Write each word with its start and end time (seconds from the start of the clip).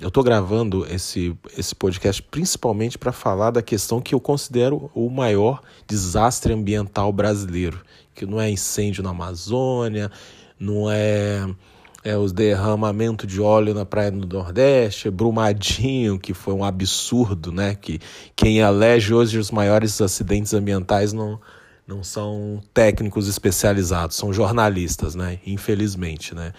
eu 0.00 0.08
estou 0.08 0.22
gravando 0.22 0.86
esse, 0.86 1.36
esse 1.56 1.74
podcast 1.74 2.22
principalmente 2.22 2.96
para 2.96 3.12
falar 3.12 3.50
da 3.50 3.62
questão 3.62 4.00
que 4.00 4.14
eu 4.14 4.20
considero 4.20 4.90
o 4.94 5.10
maior 5.10 5.60
desastre 5.86 6.52
ambiental 6.52 7.12
brasileiro, 7.12 7.80
que 8.14 8.24
não 8.24 8.40
é 8.40 8.50
incêndio 8.50 9.02
na 9.02 9.10
Amazônia, 9.10 10.10
não 10.58 10.90
é, 10.90 11.46
é 12.04 12.16
os 12.16 12.32
derramamento 12.32 13.26
de 13.26 13.40
óleo 13.40 13.74
na 13.74 13.84
praia 13.84 14.10
do 14.10 14.26
Nordeste, 14.26 15.08
é 15.08 15.10
Brumadinho, 15.10 16.18
que 16.18 16.34
foi 16.34 16.54
um 16.54 16.64
absurdo, 16.64 17.52
né? 17.52 17.74
Que 17.74 17.98
quem 18.36 18.58
elege 18.58 19.12
hoje 19.12 19.38
os 19.38 19.50
maiores 19.50 20.00
acidentes 20.00 20.54
ambientais 20.54 21.12
não 21.12 21.40
não 21.90 22.04
são 22.04 22.62
técnicos 22.72 23.26
especializados, 23.26 24.16
são 24.16 24.32
jornalistas, 24.32 25.16
né? 25.16 25.40
Infelizmente, 25.44 26.36
né? 26.36 26.52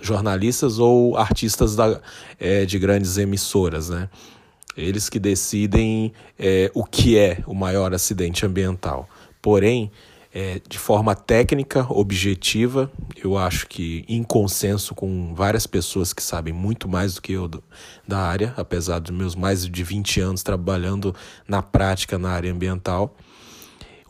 Jornalistas 0.00 0.78
ou 0.78 1.16
artistas 1.16 1.74
da, 1.74 2.00
é, 2.38 2.64
de 2.64 2.78
grandes 2.78 3.18
emissoras, 3.18 3.88
né? 3.88 4.08
Eles 4.76 5.08
que 5.08 5.18
decidem 5.18 6.12
é, 6.38 6.70
o 6.72 6.84
que 6.84 7.18
é 7.18 7.42
o 7.46 7.54
maior 7.54 7.92
acidente 7.92 8.46
ambiental. 8.46 9.08
Porém, 9.42 9.90
é, 10.32 10.60
de 10.68 10.78
forma 10.78 11.16
técnica, 11.16 11.84
objetiva, 11.92 12.88
eu 13.16 13.36
acho 13.36 13.66
que 13.66 14.04
em 14.08 14.22
consenso 14.22 14.94
com 14.94 15.34
várias 15.34 15.66
pessoas 15.66 16.12
que 16.12 16.22
sabem 16.22 16.54
muito 16.54 16.88
mais 16.88 17.14
do 17.14 17.22
que 17.22 17.32
eu 17.32 17.48
do, 17.48 17.60
da 18.06 18.20
área, 18.20 18.54
apesar 18.56 19.00
dos 19.00 19.10
meus 19.14 19.34
mais 19.34 19.66
de 19.66 19.82
20 19.82 20.20
anos 20.20 20.44
trabalhando 20.44 21.12
na 21.48 21.60
prática 21.60 22.16
na 22.16 22.30
área 22.30 22.52
ambiental, 22.52 23.16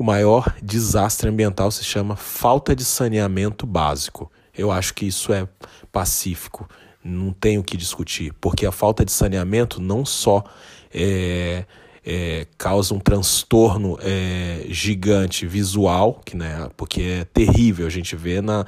o 0.00 0.04
maior 0.04 0.56
desastre 0.62 1.28
ambiental 1.28 1.70
se 1.70 1.84
chama 1.84 2.16
falta 2.16 2.74
de 2.74 2.86
saneamento 2.86 3.66
básico. 3.66 4.32
Eu 4.56 4.72
acho 4.72 4.94
que 4.94 5.04
isso 5.04 5.30
é 5.30 5.46
pacífico, 5.92 6.66
não 7.04 7.34
tem 7.34 7.58
o 7.58 7.62
que 7.62 7.76
discutir, 7.76 8.32
porque 8.40 8.64
a 8.64 8.72
falta 8.72 9.04
de 9.04 9.12
saneamento 9.12 9.78
não 9.78 10.06
só 10.06 10.42
é, 10.90 11.66
é, 12.02 12.46
causa 12.56 12.94
um 12.94 12.98
transtorno 12.98 13.98
é, 14.00 14.64
gigante 14.70 15.46
visual, 15.46 16.18
que, 16.24 16.34
né, 16.34 16.70
porque 16.78 17.02
é 17.02 17.24
terrível 17.26 17.86
a 17.86 17.90
gente 17.90 18.16
vê 18.16 18.40
na, 18.40 18.64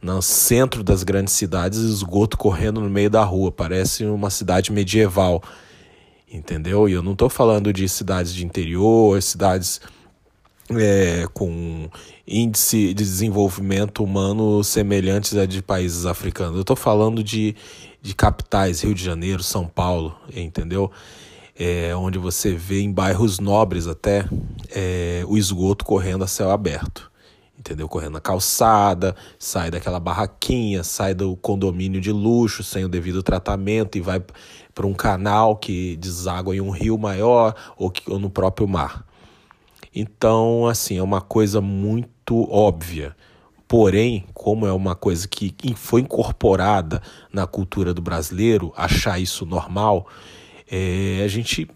no 0.00 0.22
centro 0.22 0.82
das 0.82 1.02
grandes 1.02 1.34
cidades 1.34 1.78
esgoto 1.78 2.38
correndo 2.38 2.80
no 2.80 2.88
meio 2.88 3.10
da 3.10 3.22
rua, 3.22 3.52
parece 3.52 4.06
uma 4.06 4.30
cidade 4.30 4.72
medieval, 4.72 5.42
entendeu? 6.32 6.88
E 6.88 6.92
eu 6.92 7.02
não 7.02 7.12
estou 7.12 7.28
falando 7.28 7.70
de 7.70 7.86
cidades 7.86 8.34
de 8.34 8.46
interior, 8.46 9.20
cidades 9.20 9.78
é, 10.78 11.26
com 11.32 11.88
índice 12.26 12.88
de 12.88 12.94
desenvolvimento 12.94 14.04
humano 14.04 14.62
semelhantes 14.62 15.36
a 15.36 15.46
de 15.46 15.62
países 15.62 16.06
africanos. 16.06 16.54
Eu 16.54 16.60
estou 16.60 16.76
falando 16.76 17.24
de, 17.24 17.56
de 18.00 18.14
capitais, 18.14 18.82
Rio 18.82 18.94
de 18.94 19.02
Janeiro, 19.02 19.42
São 19.42 19.66
Paulo, 19.66 20.16
entendeu? 20.34 20.90
É, 21.58 21.94
onde 21.94 22.18
você 22.18 22.54
vê 22.54 22.80
em 22.80 22.92
bairros 22.92 23.38
nobres 23.38 23.86
até 23.86 24.24
é, 24.70 25.22
o 25.26 25.36
esgoto 25.36 25.84
correndo 25.84 26.24
a 26.24 26.26
céu 26.26 26.50
aberto. 26.50 27.10
Entendeu? 27.58 27.86
Correndo 27.86 28.12
na 28.12 28.20
calçada, 28.20 29.14
sai 29.38 29.70
daquela 29.70 30.00
barraquinha, 30.00 30.82
sai 30.82 31.12
do 31.12 31.36
condomínio 31.36 32.00
de 32.00 32.10
luxo 32.10 32.62
sem 32.64 32.86
o 32.86 32.88
devido 32.88 33.22
tratamento 33.22 33.98
e 33.98 34.00
vai 34.00 34.24
para 34.74 34.86
um 34.86 34.94
canal 34.94 35.56
que 35.56 35.94
deságua 35.96 36.56
em 36.56 36.60
um 36.62 36.70
rio 36.70 36.96
maior 36.96 37.54
ou, 37.76 37.90
que, 37.90 38.10
ou 38.10 38.18
no 38.18 38.30
próprio 38.30 38.66
mar. 38.66 39.04
Então, 39.94 40.66
assim, 40.66 40.98
é 40.98 41.02
uma 41.02 41.20
coisa 41.20 41.60
muito 41.60 42.50
óbvia. 42.50 43.16
Porém, 43.66 44.24
como 44.34 44.66
é 44.66 44.72
uma 44.72 44.94
coisa 44.94 45.28
que 45.28 45.54
foi 45.76 46.00
incorporada 46.00 47.00
na 47.32 47.46
cultura 47.46 47.94
do 47.94 48.02
brasileiro, 48.02 48.72
achar 48.76 49.20
isso 49.20 49.46
normal, 49.46 50.08
é, 50.70 51.22
a 51.24 51.28
gente 51.28 51.68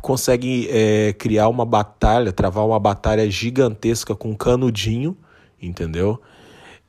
consegue 0.00 0.68
é, 0.70 1.12
criar 1.12 1.48
uma 1.48 1.64
batalha, 1.64 2.32
travar 2.32 2.66
uma 2.66 2.78
batalha 2.78 3.28
gigantesca 3.30 4.14
com 4.14 4.36
canudinho, 4.36 5.16
entendeu? 5.60 6.20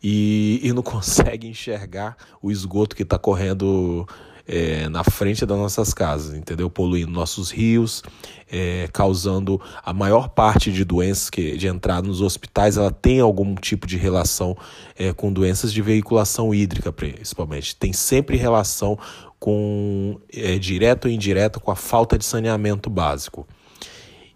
E, 0.03 0.59
e 0.63 0.73
não 0.73 0.81
consegue 0.84 1.47
enxergar 1.47 2.17
o 2.41 2.51
esgoto 2.51 2.95
que 2.95 3.03
está 3.03 3.17
correndo 3.17 4.07
é, 4.47 4.89
na 4.89 5.03
frente 5.03 5.45
das 5.45 5.57
nossas 5.57 5.93
casas, 5.93 6.35
entendeu? 6.35 6.69
Poluindo 6.69 7.11
nossos 7.11 7.49
rios, 7.49 8.03
é, 8.51 8.89
causando 8.91 9.59
a 9.83 9.93
maior 9.93 10.29
parte 10.29 10.71
de 10.71 10.83
doenças 10.83 11.29
que 11.29 11.57
de 11.57 11.67
entrada 11.67 12.07
nos 12.07 12.21
hospitais, 12.21 12.77
ela 12.77 12.91
tem 12.91 13.19
algum 13.19 13.55
tipo 13.55 13.87
de 13.87 13.97
relação 13.97 14.55
é, 14.97 15.13
com 15.13 15.31
doenças 15.31 15.71
de 15.71 15.81
veiculação 15.81 16.53
hídrica, 16.53 16.91
principalmente. 16.91 17.75
Tem 17.75 17.93
sempre 17.93 18.37
relação 18.37 18.97
com 19.39 20.19
é, 20.31 20.57
direto 20.57 21.05
ou 21.05 21.11
indireto 21.11 21.59
com 21.59 21.71
a 21.71 21.75
falta 21.75 22.17
de 22.17 22.25
saneamento 22.25 22.89
básico. 22.89 23.47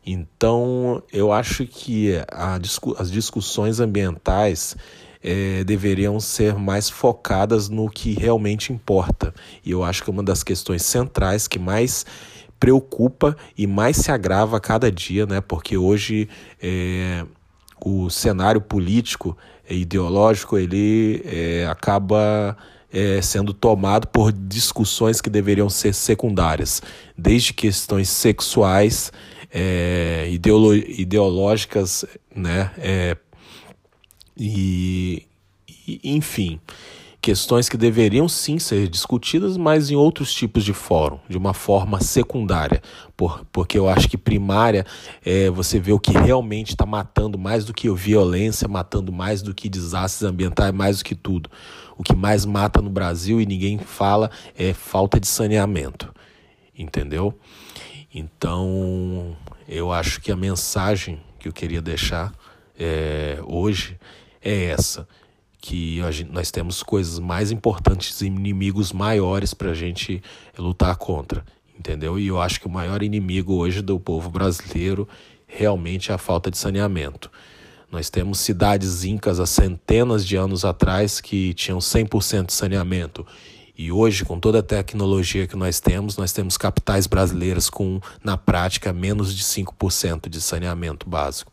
Então, 0.06 1.04
eu 1.12 1.34
acho 1.34 1.66
que 1.66 2.14
a, 2.32 2.58
as 2.98 3.12
discussões 3.12 3.82
ambientais 3.82 4.78
é, 5.24 5.64
deveriam 5.64 6.20
ser 6.20 6.56
mais 6.56 6.90
focadas 6.90 7.70
no 7.70 7.90
que 7.90 8.14
realmente 8.14 8.72
importa. 8.72 9.34
E 9.66 9.72
eu 9.72 9.84
acho 9.84 10.04
que 10.04 10.10
é 10.10 10.14
uma 10.14 10.24
das 10.24 10.44
questões 10.44 10.84
centrais 10.84 11.48
que 11.48 11.60
mais 11.60 12.06
preocupa 12.60 13.38
e 13.58 13.68
mais 13.68 13.98
se 13.98 14.12
agrava 14.12 14.58
a 14.58 14.60
cada 14.60 14.92
dia, 14.92 15.26
né? 15.26 15.42
Porque 15.42 15.78
hoje 15.78 16.28
é, 16.62 17.26
o 17.80 18.10
cenário 18.10 18.62
político 18.62 19.38
e 19.70 19.82
ideológico 19.82 20.58
ele 20.58 21.22
é, 21.26 21.68
acaba 21.70 22.58
é, 22.92 23.22
sendo 23.22 23.54
tomado 23.54 24.08
por 24.08 24.32
discussões 24.32 25.22
que 25.22 25.30
deveriam 25.30 25.70
ser 25.70 25.94
secundárias, 25.94 26.82
desde 27.18 27.54
questões 27.54 28.10
sexuais, 28.10 29.12
é, 29.52 30.28
ideológicas, 30.30 32.06
né? 32.36 32.72
E, 34.38 35.26
e, 35.88 36.00
enfim, 36.04 36.60
questões 37.20 37.68
que 37.68 37.76
deveriam 37.76 38.30
sim 38.30 38.60
ser 38.60 38.88
discutidas, 38.88 39.58
mas 39.58 39.90
em 39.90 39.96
outros 39.96 40.34
tipos 40.34 40.64
de 40.64 40.74
fórum, 40.74 41.20
de 41.28 41.38
uma 41.38 41.54
forma 41.54 42.00
secundária, 42.00 42.82
por, 43.18 43.44
porque 43.52 43.78
eu 43.78 43.90
acho 43.90 44.08
que 44.08 44.18
primária 44.18 44.86
é 45.26 45.50
você 45.50 45.80
vê 45.80 45.92
o 45.92 46.00
que 46.00 46.12
realmente 46.12 46.70
está 46.70 46.86
matando 46.86 47.38
mais 47.38 47.66
do 47.66 47.74
que 47.74 47.90
violência, 47.92 48.68
matando 48.68 49.12
mais 49.12 49.42
do 49.42 49.54
que 49.54 49.68
desastres 49.68 50.24
ambientais, 50.24 50.74
mais 50.74 51.00
do 51.00 51.04
que 51.04 51.16
tudo. 51.16 51.50
O 51.98 52.04
que 52.04 52.16
mais 52.16 52.46
mata 52.46 52.82
no 52.82 52.90
Brasil 52.90 53.42
e 53.42 53.46
ninguém 53.46 53.80
fala 53.80 54.30
é 54.56 54.72
falta 54.72 55.20
de 55.20 55.28
saneamento, 55.28 56.14
entendeu? 56.78 57.34
Então, 58.14 59.36
eu 59.68 59.92
acho 59.92 60.22
que 60.22 60.32
a 60.32 60.36
mensagem 60.36 61.20
que 61.40 61.48
eu 61.48 61.54
queria 61.54 61.82
deixar 61.82 62.34
é, 62.80 63.40
hoje 63.46 63.98
é 64.42 64.66
essa, 64.66 65.08
que 65.60 66.02
gente, 66.12 66.32
nós 66.32 66.52
temos 66.52 66.84
coisas 66.84 67.20
mais 67.20 67.52
importantes 67.52 68.22
e 68.22 68.28
inimigos 68.28 68.92
maiores 68.92 69.54
para 69.54 69.72
a 69.72 69.74
gente 69.74 70.22
lutar 70.58 70.96
contra, 70.96 71.44
entendeu? 71.78 72.20
E 72.20 72.28
eu 72.28 72.40
acho 72.42 72.60
que 72.60 72.68
o 72.68 72.72
maior 72.72 73.04
inimigo 73.04 73.56
hoje 73.56 73.82
do 73.82 74.00
povo 74.00 74.30
brasileiro 74.30 75.08
realmente 75.46 76.12
é 76.12 76.16
a 76.16 76.18
falta 76.18 76.52
de 76.52 76.58
saneamento. 76.58 77.32
Nós 77.92 78.10
temos 78.10 78.40
cidades 78.40 79.06
incas 79.06 79.40
há 79.40 79.46
centenas 79.46 80.26
de 80.26 80.36
anos 80.36 80.66
atrás 80.66 81.22
que 81.22 81.54
tinham 81.54 81.80
100% 81.80 82.48
de 82.48 82.54
saneamento. 82.54 83.26
E 83.78 83.92
hoje, 83.92 84.26
com 84.26 84.40
toda 84.40 84.60
a 84.60 84.64
tecnologia 84.64 85.48
que 85.48 85.56
nós 85.56 85.80
temos, 85.80 86.18
nós 86.18 86.34
temos 86.34 86.58
capitais 86.58 87.08
brasileiras 87.08 87.70
com, 87.70 88.02
na 88.24 88.36
prática, 88.36 88.92
menos 88.92 89.34
de 89.34 89.44
5% 89.44 90.28
de 90.28 90.42
saneamento 90.42 91.08
básico. 91.08 91.52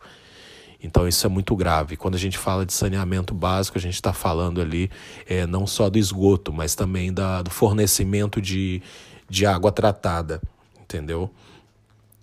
Então 0.85 1.09
isso 1.09 1.27
é 1.27 1.31
muito 1.31 1.57
grave. 1.57 1.97
Quando 1.97 2.15
a 2.15 2.19
gente 2.19 2.37
fala 2.37 2.67
de 2.67 2.73
saneamento 2.75 3.33
básico, 3.33 3.79
a 3.79 3.81
gente 3.81 3.95
está 3.95 4.13
falando 4.13 4.61
ali 4.61 4.91
é, 5.27 5.47
não 5.47 5.67
só 5.67 5.89
do 5.89 5.99
esgoto, 5.99 6.53
mas 6.53 6.75
também 6.75 7.11
da, 7.11 7.41
do 7.41 7.51
fornecimento 7.51 8.39
de, 8.39 8.83
de 9.27 9.47
água 9.47 9.73
tratada, 9.73 10.43
entendeu? 10.79 11.31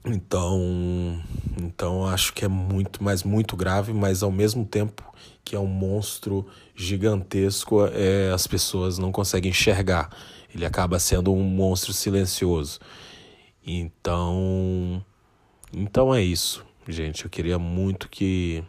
Então, 0.05 1.19
então 1.59 2.05
acho 2.05 2.33
que 2.33 2.45
é 2.45 2.47
muito, 2.47 3.03
mas 3.03 3.23
muito 3.23 3.57
grave, 3.57 3.93
mas 3.93 4.21
ao 4.21 4.31
mesmo 4.31 4.63
tempo 4.63 5.11
que 5.43 5.55
é 5.55 5.59
um 5.59 5.65
monstro 5.65 6.45
gigantesco, 6.75 7.87
é, 7.87 8.31
as 8.31 8.45
pessoas 8.45 8.99
não 8.99 9.11
conseguem 9.11 9.49
enxergar. 9.49 10.11
Ele 10.53 10.67
acaba 10.67 10.99
sendo 10.99 11.33
um 11.33 11.41
monstro 11.41 11.93
silencioso. 11.93 12.79
Então, 13.65 15.03
então 15.73 16.13
é 16.13 16.21
isso 16.21 16.63
gente. 16.87 17.25
Eu 17.25 17.29
queria 17.29 17.59
muito 17.59 18.09
que 18.09 18.63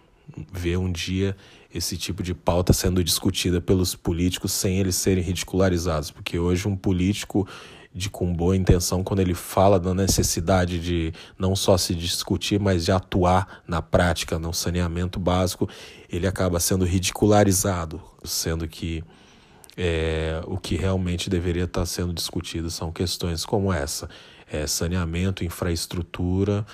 ver 0.52 0.76
um 0.78 0.90
dia 0.90 1.36
esse 1.72 1.96
tipo 1.96 2.22
de 2.22 2.34
pauta 2.34 2.72
sendo 2.72 3.02
discutida 3.02 3.60
pelos 3.60 3.94
políticos 3.94 4.52
sem 4.52 4.78
eles 4.78 4.94
serem 4.96 5.22
ridicularizados, 5.22 6.10
porque 6.10 6.38
hoje 6.38 6.68
um 6.68 6.76
político 6.76 7.46
de 7.94 8.08
com 8.08 8.32
boa 8.32 8.56
intenção 8.56 9.04
quando 9.04 9.20
ele 9.20 9.34
fala 9.34 9.78
da 9.78 9.92
necessidade 9.92 10.78
de 10.78 11.12
não 11.38 11.54
só 11.54 11.76
se 11.76 11.94
discutir, 11.94 12.58
mas 12.58 12.84
de 12.86 12.92
atuar 12.92 13.62
na 13.66 13.82
prática 13.82 14.38
no 14.38 14.52
saneamento 14.52 15.20
básico, 15.20 15.68
ele 16.08 16.26
acaba 16.26 16.58
sendo 16.58 16.84
ridicularizado, 16.84 18.00
sendo 18.24 18.66
que 18.66 19.04
é, 19.76 20.42
o 20.46 20.58
que 20.58 20.76
realmente 20.76 21.28
deveria 21.28 21.64
estar 21.64 21.84
sendo 21.86 22.12
discutido 22.12 22.70
são 22.70 22.90
questões 22.92 23.44
como 23.44 23.72
essa: 23.72 24.08
é, 24.50 24.66
saneamento, 24.66 25.44
infraestrutura 25.44 26.64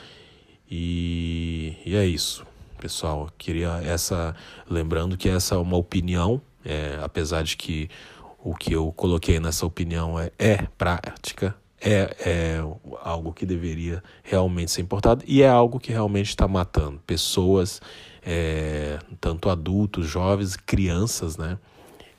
e, 0.70 1.76
e 1.84 1.96
é 1.96 2.06
isso, 2.06 2.46
pessoal. 2.78 3.28
Queria 3.38 3.80
essa, 3.84 4.34
lembrando 4.68 5.16
que 5.16 5.28
essa 5.28 5.54
é 5.54 5.58
uma 5.58 5.76
opinião, 5.76 6.40
é, 6.64 6.98
apesar 7.02 7.42
de 7.42 7.56
que 7.56 7.88
o 8.42 8.54
que 8.54 8.72
eu 8.72 8.92
coloquei 8.92 9.40
nessa 9.40 9.66
opinião 9.66 10.18
é, 10.18 10.30
é 10.38 10.56
prática, 10.76 11.54
é, 11.80 12.16
é 12.20 12.60
algo 13.02 13.32
que 13.32 13.46
deveria 13.46 14.02
realmente 14.22 14.70
ser 14.70 14.82
importado 14.82 15.24
e 15.26 15.42
é 15.42 15.48
algo 15.48 15.78
que 15.78 15.92
realmente 15.92 16.28
está 16.28 16.48
matando 16.48 17.00
pessoas, 17.06 17.80
é, 18.22 18.98
tanto 19.20 19.48
adultos, 19.48 20.06
jovens, 20.06 20.56
crianças, 20.56 21.36
né? 21.36 21.58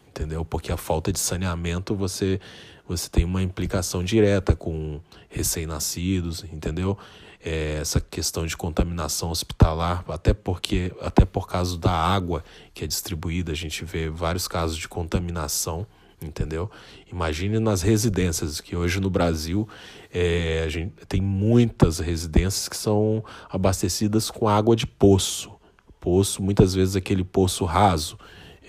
Entendeu? 0.10 0.44
Porque 0.44 0.72
a 0.72 0.78
falta 0.78 1.12
de 1.12 1.20
saneamento 1.20 1.96
você 1.96 2.40
você 2.88 3.08
tem 3.08 3.24
uma 3.24 3.44
implicação 3.44 4.04
direta 4.04 4.56
com 4.56 5.00
recém-nascidos, 5.30 6.44
entendeu? 6.52 6.98
É, 7.40 7.78
essa 7.80 8.02
questão 8.02 8.48
de 8.48 8.58
contaminação 8.58 9.30
hospitalar, 9.30 10.04
até 10.10 10.34
porque 10.34 10.92
até 11.00 11.24
por 11.24 11.48
causa 11.48 11.78
da 11.78 11.92
água 11.92 12.44
que 12.74 12.84
é 12.84 12.88
distribuída, 12.88 13.52
a 13.52 13.56
gente 13.56 13.86
vê 13.86 14.10
vários 14.10 14.48
casos 14.48 14.76
de 14.76 14.88
contaminação 14.88 15.86
entendeu? 16.22 16.70
Imagine 17.12 17.60
nas 17.60 17.82
residências, 17.82 18.60
que 18.60 18.76
hoje 18.76 19.00
no 19.00 19.10
Brasil 19.10 19.68
é, 20.14 20.64
a 20.66 20.70
gente 20.70 20.94
tem 21.08 21.22
muitas 21.22 22.00
residências 22.00 22.68
que 22.68 22.76
são 22.76 23.24
abastecidas 23.50 24.30
com 24.30 24.48
água 24.48 24.76
de 24.76 24.86
poço. 24.86 25.52
Poço, 26.00 26.42
muitas 26.42 26.74
vezes 26.74 26.96
aquele 26.96 27.24
poço 27.24 27.66
raso, 27.66 28.18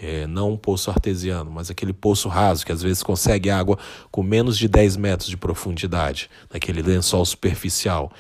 é, 0.01 0.27
não 0.27 0.53
um 0.53 0.57
poço 0.57 0.91
artesiano, 0.91 1.51
mas 1.51 1.71
aquele 1.71 1.93
poço 1.93 2.29
raso, 2.29 2.65
que 2.65 2.73
às 2.73 2.83
vezes 2.83 3.03
consegue 3.03 3.51
água 3.51 3.79
com 4.11 4.23
menos 4.23 4.57
de 4.57 4.67
10 4.67 4.97
metros 4.97 5.29
de 5.29 5.37
profundidade, 5.37 6.31
naquele 6.53 6.83
lençol 6.83 7.25
superficial. 7.25 8.11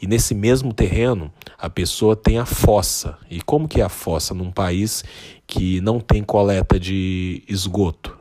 E 0.00 0.06
nesse 0.06 0.34
mesmo 0.34 0.72
terreno, 0.72 1.30
a 1.58 1.68
pessoa 1.68 2.14
tem 2.14 2.38
a 2.38 2.46
fossa. 2.46 3.18
E 3.28 3.40
como 3.42 3.66
que 3.66 3.80
é 3.80 3.84
a 3.84 3.88
fossa 3.88 4.32
num 4.32 4.50
país 4.50 5.04
que 5.46 5.80
não 5.80 5.98
tem 5.98 6.22
coleta 6.22 6.78
de 6.78 7.42
esgoto? 7.48 8.16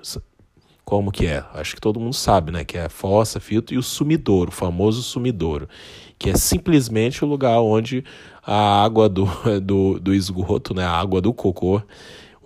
Como 0.83 1.11
que 1.11 1.27
é? 1.27 1.43
Acho 1.53 1.75
que 1.75 1.81
todo 1.81 1.99
mundo 1.99 2.15
sabe, 2.15 2.51
né? 2.51 2.65
Que 2.65 2.77
é 2.77 2.85
a 2.85 2.89
fossa, 2.89 3.39
filtro 3.39 3.75
e 3.75 3.77
o 3.77 3.83
sumidouro, 3.83 4.49
o 4.49 4.53
famoso 4.53 5.03
sumidouro, 5.03 5.69
que 6.17 6.29
é 6.31 6.35
simplesmente 6.35 7.23
o 7.23 7.27
lugar 7.27 7.59
onde 7.59 8.03
a 8.41 8.83
água 8.83 9.07
do, 9.07 9.27
do, 9.61 9.99
do 9.99 10.15
esgoto, 10.15 10.73
né? 10.73 10.83
A 10.83 10.91
água 10.91 11.21
do 11.21 11.31
cocô, 11.31 11.81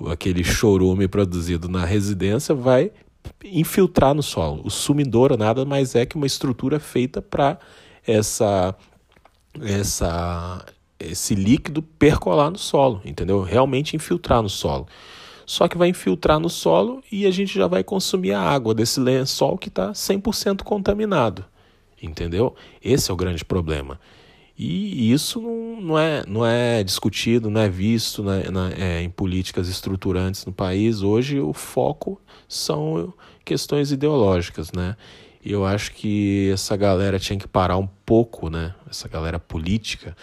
aquele 0.09 0.43
chorume 0.43 1.07
produzido 1.07 1.67
na 1.67 1.85
residência, 1.85 2.55
vai 2.55 2.91
infiltrar 3.43 4.13
no 4.13 4.23
solo. 4.23 4.61
O 4.65 4.69
sumidouro 4.69 5.37
nada 5.37 5.65
mais 5.65 5.95
é 5.95 6.05
que 6.05 6.15
uma 6.15 6.25
estrutura 6.25 6.79
feita 6.79 7.21
para 7.21 7.59
essa 8.05 8.75
essa 9.61 10.65
esse 10.99 11.35
líquido 11.35 11.81
percolar 11.81 12.49
no 12.49 12.57
solo, 12.57 13.01
entendeu? 13.03 13.41
Realmente 13.41 13.95
infiltrar 13.95 14.41
no 14.41 14.49
solo 14.49 14.87
só 15.51 15.67
que 15.67 15.77
vai 15.77 15.89
infiltrar 15.89 16.39
no 16.39 16.49
solo 16.49 17.03
e 17.11 17.25
a 17.25 17.31
gente 17.31 17.53
já 17.53 17.67
vai 17.67 17.83
consumir 17.83 18.31
a 18.31 18.39
água 18.39 18.73
desse 18.73 19.01
lençol 19.01 19.57
que 19.57 19.67
está 19.67 19.91
100% 19.91 20.63
contaminado. 20.63 21.43
Entendeu? 22.01 22.55
Esse 22.81 23.11
é 23.11 23.13
o 23.13 23.17
grande 23.17 23.43
problema. 23.43 23.99
E 24.63 25.11
isso 25.11 25.41
não, 25.41 25.81
não, 25.81 25.97
é, 25.97 26.23
não 26.27 26.45
é 26.45 26.83
discutido, 26.83 27.49
não 27.49 27.61
é 27.61 27.67
visto 27.67 28.23
né, 28.23 28.43
na, 28.51 28.69
é, 28.73 29.01
em 29.01 29.09
políticas 29.09 29.67
estruturantes 29.67 30.45
no 30.45 30.53
país. 30.53 31.01
Hoje 31.01 31.39
o 31.39 31.51
foco 31.51 32.21
são 32.47 33.11
questões 33.43 33.91
ideológicas, 33.91 34.71
né? 34.71 34.95
E 35.43 35.51
eu 35.51 35.65
acho 35.65 35.91
que 35.93 36.51
essa 36.53 36.77
galera 36.77 37.17
tinha 37.17 37.39
que 37.39 37.47
parar 37.47 37.77
um 37.77 37.87
pouco, 38.05 38.51
né? 38.51 38.75
Essa 38.87 39.09
galera 39.09 39.39
política 39.39 40.15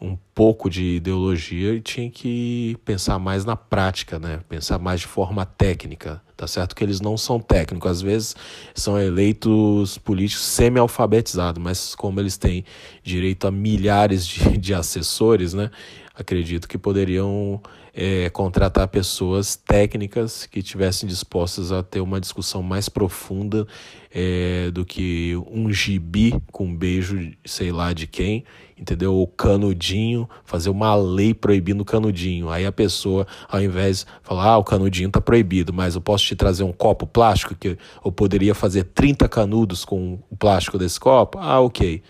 um 0.00 0.16
pouco 0.32 0.70
de 0.70 0.94
ideologia 0.94 1.74
e 1.74 1.80
tinha 1.80 2.08
que 2.08 2.76
pensar 2.84 3.18
mais 3.18 3.44
na 3.44 3.56
prática, 3.56 4.16
né? 4.16 4.42
Pensar 4.48 4.78
mais 4.78 5.00
de 5.00 5.08
forma 5.08 5.44
técnica, 5.44 6.22
tá 6.42 6.48
certo? 6.48 6.74
Que 6.74 6.82
eles 6.82 7.00
não 7.00 7.16
são 7.16 7.38
técnicos, 7.38 7.88
às 7.88 8.02
vezes 8.02 8.36
são 8.74 9.00
eleitos 9.00 9.96
políticos 9.98 10.44
semi-alfabetizados, 10.44 11.62
mas 11.62 11.94
como 11.94 12.18
eles 12.18 12.36
têm 12.36 12.64
direito 13.00 13.46
a 13.46 13.50
milhares 13.52 14.26
de, 14.26 14.58
de 14.58 14.74
assessores, 14.74 15.54
né? 15.54 15.70
Acredito 16.12 16.66
que 16.66 16.76
poderiam 16.76 17.62
é, 17.94 18.30
contratar 18.30 18.88
pessoas 18.88 19.54
técnicas 19.54 20.46
que 20.46 20.62
tivessem 20.62 21.08
dispostas 21.08 21.70
a 21.70 21.82
ter 21.82 22.00
uma 22.00 22.20
discussão 22.20 22.62
mais 22.62 22.88
profunda 22.88 23.66
é, 24.14 24.70
do 24.70 24.84
que 24.84 25.36
um 25.50 25.70
gibi 25.70 26.34
com 26.50 26.74
beijo, 26.74 27.32
sei 27.44 27.70
lá 27.70 27.92
de 27.92 28.06
quem, 28.06 28.44
entendeu? 28.78 29.20
O 29.20 29.26
canudinho, 29.26 30.28
fazer 30.44 30.70
uma 30.70 30.94
lei 30.94 31.34
proibindo 31.34 31.84
canudinho. 31.84 32.48
Aí 32.48 32.64
a 32.64 32.72
pessoa, 32.72 33.26
ao 33.48 33.60
invés 33.60 34.00
de 34.00 34.06
falar, 34.22 34.44
ah, 34.44 34.58
o 34.58 34.64
canudinho 34.64 35.08
está 35.08 35.20
proibido, 35.20 35.72
mas 35.72 35.94
eu 35.94 36.00
posso 36.00 36.24
te 36.24 36.34
trazer 36.34 36.64
um 36.64 36.72
copo 36.72 37.06
plástico 37.06 37.54
que 37.54 37.76
eu 38.04 38.10
poderia 38.10 38.54
fazer 38.54 38.84
30 38.84 39.28
canudos 39.28 39.84
com 39.84 40.18
o 40.30 40.36
plástico 40.36 40.78
desse 40.78 40.98
copo? 40.98 41.38
Ah, 41.38 41.60
ok. 41.60 42.02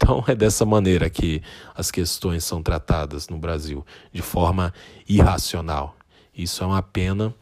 Então 0.00 0.22
é 0.28 0.34
dessa 0.34 0.64
maneira 0.64 1.10
que 1.10 1.42
as 1.74 1.90
questões 1.90 2.44
são 2.44 2.62
tratadas 2.62 3.28
no 3.28 3.36
Brasil, 3.36 3.84
de 4.12 4.22
forma 4.22 4.72
irracional. 5.08 5.96
Isso 6.32 6.62
é 6.62 6.66
uma 6.66 6.82
pena 6.82 7.34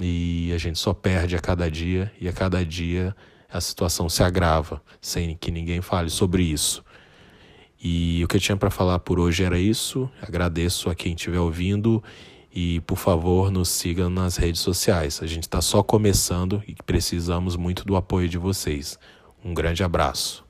e 0.00 0.52
a 0.54 0.58
gente 0.58 0.78
só 0.78 0.94
perde 0.94 1.34
a 1.34 1.40
cada 1.40 1.68
dia 1.68 2.12
e 2.20 2.28
a 2.28 2.32
cada 2.32 2.64
dia 2.64 3.14
a 3.52 3.60
situação 3.60 4.08
se 4.08 4.22
agrava, 4.22 4.80
sem 5.00 5.36
que 5.36 5.50
ninguém 5.50 5.80
fale 5.80 6.08
sobre 6.08 6.44
isso. 6.44 6.84
E 7.82 8.22
o 8.24 8.28
que 8.28 8.36
eu 8.36 8.40
tinha 8.40 8.56
para 8.56 8.70
falar 8.70 9.00
por 9.00 9.18
hoje 9.18 9.44
era 9.44 9.58
isso. 9.58 10.08
Agradeço 10.22 10.88
a 10.88 10.94
quem 10.94 11.14
estiver 11.14 11.38
ouvindo 11.38 12.02
e, 12.52 12.80
por 12.80 12.96
favor, 12.96 13.50
nos 13.50 13.68
siga 13.68 14.08
nas 14.08 14.36
redes 14.36 14.60
sociais. 14.60 15.20
A 15.22 15.26
gente 15.26 15.42
está 15.42 15.60
só 15.60 15.82
começando 15.82 16.62
e 16.66 16.74
precisamos 16.86 17.56
muito 17.56 17.84
do 17.84 17.96
apoio 17.96 18.28
de 18.28 18.38
vocês. 18.38 18.98
Um 19.44 19.52
grande 19.52 19.84
abraço. 19.84 20.43